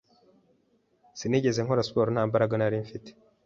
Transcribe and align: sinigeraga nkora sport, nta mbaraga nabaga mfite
sinigeraga 1.19 1.63
nkora 1.65 1.87
sport, 1.89 2.09
nta 2.11 2.23
mbaraga 2.27 2.53
nabaga 2.55 2.77
mfite 2.85 3.09